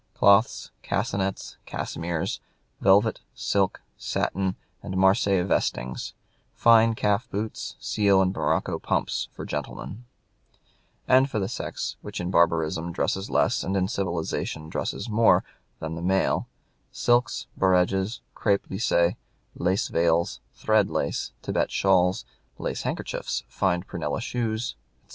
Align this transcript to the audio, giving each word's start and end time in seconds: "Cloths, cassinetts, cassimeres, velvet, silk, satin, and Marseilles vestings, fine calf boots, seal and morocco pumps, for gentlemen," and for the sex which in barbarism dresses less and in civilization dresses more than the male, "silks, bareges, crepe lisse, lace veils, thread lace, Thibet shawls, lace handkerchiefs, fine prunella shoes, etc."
"Cloths, 0.15 0.71
cassinetts, 0.81 1.57
cassimeres, 1.67 2.39
velvet, 2.79 3.19
silk, 3.35 3.83
satin, 3.97 4.55
and 4.81 4.97
Marseilles 4.97 5.45
vestings, 5.45 6.15
fine 6.55 6.95
calf 6.95 7.29
boots, 7.29 7.75
seal 7.79 8.19
and 8.19 8.33
morocco 8.33 8.79
pumps, 8.79 9.29
for 9.31 9.45
gentlemen," 9.45 10.05
and 11.07 11.29
for 11.29 11.37
the 11.37 11.47
sex 11.47 11.97
which 12.01 12.19
in 12.19 12.31
barbarism 12.31 12.91
dresses 12.91 13.29
less 13.29 13.63
and 13.63 13.77
in 13.77 13.87
civilization 13.87 14.69
dresses 14.69 15.07
more 15.07 15.43
than 15.79 15.93
the 15.93 16.01
male, 16.01 16.47
"silks, 16.91 17.45
bareges, 17.55 18.21
crepe 18.33 18.65
lisse, 18.71 19.13
lace 19.53 19.87
veils, 19.87 20.39
thread 20.55 20.89
lace, 20.89 21.31
Thibet 21.43 21.69
shawls, 21.69 22.25
lace 22.57 22.81
handkerchiefs, 22.81 23.43
fine 23.47 23.83
prunella 23.83 24.19
shoes, 24.19 24.73
etc." 25.03 25.09